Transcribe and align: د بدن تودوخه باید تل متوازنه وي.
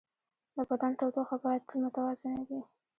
د 0.55 0.57
بدن 0.69 0.91
تودوخه 0.99 1.35
باید 1.43 1.67
تل 1.69 1.77
متوازنه 1.85 2.41
وي. 2.47 2.61